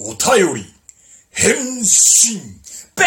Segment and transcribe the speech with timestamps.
[0.00, 0.64] お便り、
[1.30, 2.40] 返信。
[2.94, 3.04] バ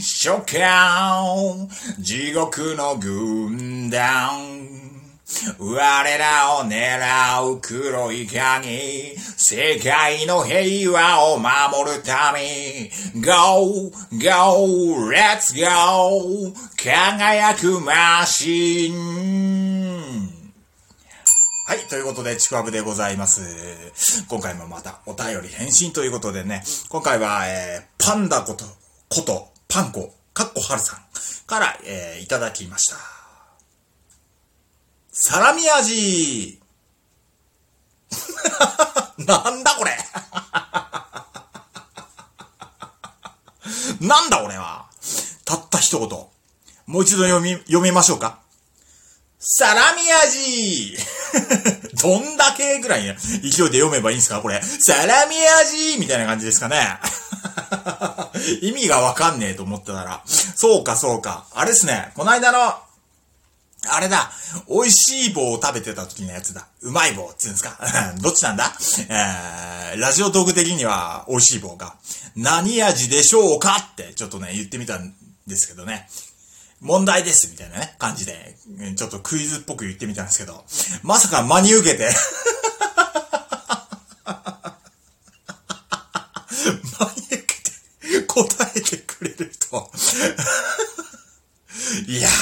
[0.00, 4.68] 初夏地獄の軍団
[5.58, 20.27] 我らを狙う黒い影世界の平和を守るため Go, go, let's go 輝くマシン
[21.68, 21.80] はい。
[21.80, 24.24] ということで、ちくわぶでございます。
[24.26, 28.64] 今回もまたお便り返信ということでね、今回は、えー、パンダこと、
[29.10, 31.00] こと、パンコ、かっこはるさん
[31.46, 32.96] から、えー、いただきました。
[35.12, 36.58] サラミ味
[39.26, 39.98] なんだこれ
[44.08, 44.88] なんだ俺は
[45.44, 46.08] たった一言。
[46.86, 48.38] もう一度読み、読みましょうか。
[49.38, 50.96] サラミ味
[52.02, 54.40] どんだけぐらいね、勢いで読めばいいんですか？
[54.40, 54.62] これ。
[54.62, 56.98] サラミ味みたいな感じですかね。
[58.62, 60.22] 意味がわかんねえと思ってたら。
[60.26, 61.46] そうか、そうか。
[61.54, 62.12] あれですね。
[62.14, 62.74] この間の、
[63.90, 64.30] あれだ。
[64.68, 66.66] 美味しい棒を食べてた時のやつだ。
[66.82, 67.78] うまい棒って言うんですか？
[68.20, 68.76] どっちなんだ？
[69.08, 71.94] えー、ラジオトーク的には美味しい棒が。
[72.36, 73.76] 何味でしょうか？
[73.92, 75.14] ってちょっとね、言ってみたん
[75.46, 76.08] ですけどね。
[76.80, 78.54] 問題ですみたいなね、感じで、
[78.96, 80.64] ちょっとクイズっぽく言ってみたんですけど、
[81.02, 82.08] まさか真に受けて、
[86.56, 87.42] 真に受け
[88.20, 89.90] て答えてくれる人。
[92.06, 92.32] いやー、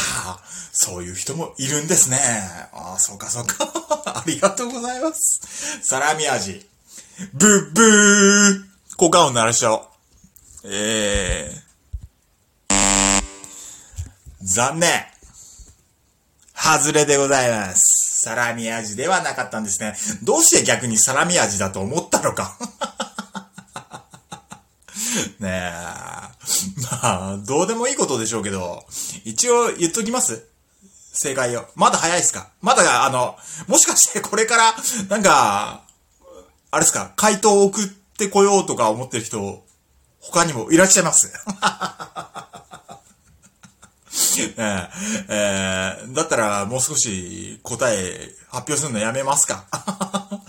[0.73, 2.19] そういう人もいるんですね。
[2.73, 3.57] ああ、そうかそうか。
[4.07, 5.41] ありがとうございます。
[5.83, 6.69] サラミ味。
[7.33, 8.65] ブッブー
[8.97, 9.87] 効果音鳴らしちゃおう。
[10.65, 11.61] えー。
[14.47, 14.89] 残念。
[16.55, 18.21] 外れでございます。
[18.23, 19.97] サラミ味ではなかったんですね。
[20.23, 22.57] どうして逆にサラミ味だと思ったのか。
[25.41, 25.73] ねえ。
[27.03, 28.87] まあ、どうでもいいことでしょうけど、
[29.25, 30.45] 一応言っときます
[31.13, 31.67] 正解を。
[31.75, 32.51] まだ早いっすか？
[32.63, 34.75] まだ、あの、もしかしてこれから、
[35.09, 35.83] なんか、
[36.71, 37.13] あれっすか？
[37.17, 39.65] 回答を送ってこようとか思ってる人、
[40.21, 41.33] 他にもいらっしゃいます。
[44.59, 49.65] えーだったらもう少し答え発表するのやめますか、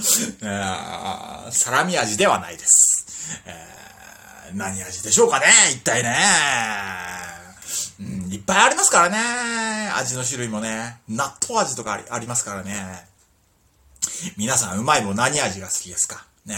[1.51, 3.41] サラミ味ではないです。
[4.53, 5.45] 何味でしょうかね？
[5.71, 6.15] 一体ね、
[7.99, 8.33] うん。
[8.33, 9.89] いっぱいありますからね。
[9.97, 10.97] 味の種類もね。
[11.09, 13.05] 納豆味とかありありますからね。
[14.37, 16.25] 皆さんうまい棒何味が好きですか？
[16.45, 16.57] ねえ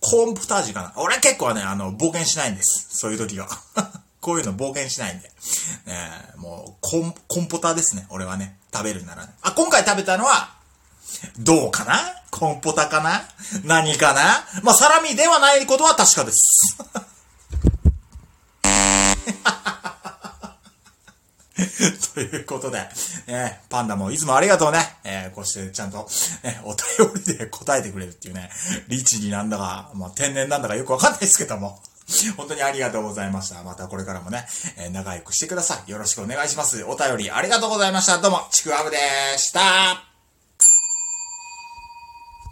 [0.00, 2.86] コーンポタージュかな俺結構ね、あの、冒険しないんです。
[2.90, 3.48] そういう時は。
[4.28, 5.28] こういうの冒険しないんで。
[5.28, 5.32] ね
[5.86, 8.06] えもう、コン、コンポタですね。
[8.10, 8.58] 俺はね。
[8.70, 9.32] 食べるならね。
[9.40, 10.54] あ、今回食べたのは、
[11.38, 11.94] どうかな？
[12.30, 13.22] コンポタかな？
[13.64, 14.44] 何かな？
[14.62, 16.76] まあ、サラミではないことは確かです。
[22.14, 22.86] ということで、
[23.28, 24.98] ね、パンダもいつもありがとうね。
[25.04, 26.06] えーこうしてちゃんと、
[26.42, 26.78] ね、お便
[27.26, 28.50] りで答えてくれるっていうね、
[28.88, 31.80] リチになんだか、まあ、天然なんだかよくわかんないですけども。
[32.36, 33.62] 本当にありがとうございました。
[33.62, 34.46] またこれからもね、
[34.76, 35.90] えー仲良くしてください。
[35.90, 36.84] よろしくお願いします。
[36.84, 38.18] お便りありがとうございました。
[38.18, 38.96] どうも、ちくわぶで
[39.36, 40.07] した。